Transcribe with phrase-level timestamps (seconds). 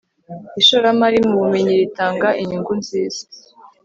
[0.61, 3.21] ishoramari mu bumenyi ritanga inyungu nziza